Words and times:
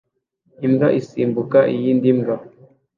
Imbwa 0.65 0.87
isimbuka 0.99 1.59
iyindi 1.73 2.09
mbwa 2.17 2.35